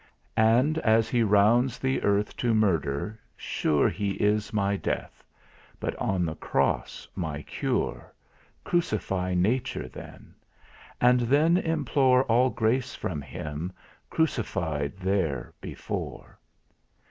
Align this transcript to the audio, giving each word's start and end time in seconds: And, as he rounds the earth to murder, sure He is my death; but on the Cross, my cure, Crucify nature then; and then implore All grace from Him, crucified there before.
And, 0.35 0.79
as 0.79 1.09
he 1.09 1.21
rounds 1.21 1.77
the 1.77 2.01
earth 2.01 2.35
to 2.37 2.55
murder, 2.55 3.19
sure 3.37 3.87
He 3.87 4.13
is 4.13 4.51
my 4.51 4.75
death; 4.75 5.23
but 5.79 5.95
on 5.97 6.25
the 6.25 6.33
Cross, 6.33 7.07
my 7.15 7.43
cure, 7.43 8.11
Crucify 8.63 9.35
nature 9.35 9.87
then; 9.87 10.33
and 10.99 11.19
then 11.19 11.55
implore 11.55 12.23
All 12.23 12.49
grace 12.49 12.95
from 12.95 13.21
Him, 13.21 13.71
crucified 14.09 14.97
there 14.97 15.53
before. 15.61 16.39